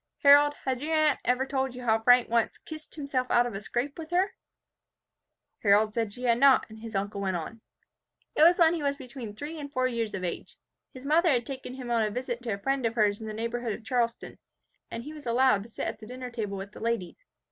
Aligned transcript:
Harold, 0.23 0.55
has 0.65 0.81
your 0.81 0.95
aunt 0.95 1.19
ever 1.23 1.45
told 1.45 1.75
you 1.75 1.83
how 1.83 1.99
Frank 2.01 2.27
once 2.27 2.57
kissed 2.57 2.95
himself 2.95 3.29
out 3.29 3.45
of 3.45 3.53
a 3.53 3.61
scrape 3.61 3.99
with 3.99 4.09
her?" 4.09 4.33
Harold 5.61 5.93
said 5.93 6.11
she 6.11 6.23
had 6.23 6.39
not, 6.39 6.65
and 6.71 6.79
his 6.79 6.95
uncle 6.95 7.21
went 7.21 7.37
on, 7.37 7.61
"It 8.35 8.41
was 8.41 8.57
when 8.57 8.73
he 8.73 8.81
was 8.81 8.97
between 8.97 9.35
three 9.35 9.59
and 9.59 9.71
four 9.71 9.87
years 9.87 10.15
of 10.15 10.23
age. 10.23 10.57
His 10.91 11.05
mother 11.05 11.29
had 11.29 11.45
taken 11.45 11.75
him 11.75 11.91
on 11.91 12.01
a 12.01 12.09
visit 12.09 12.41
to 12.41 12.53
a 12.53 12.57
friend 12.57 12.83
of 12.87 12.95
hers 12.95 13.21
in 13.21 13.27
the 13.27 13.31
neighbourhood 13.35 13.73
of 13.73 13.83
Charleston, 13.85 14.39
and 14.89 15.03
he 15.03 15.13
was 15.13 15.27
allowed 15.27 15.61
to 15.61 15.69
sit 15.69 15.85
at 15.85 15.99
the 15.99 16.07
dinner 16.07 16.31
table 16.31 16.57
with 16.57 16.71
the 16.71 16.79
ladies. 16.79 17.23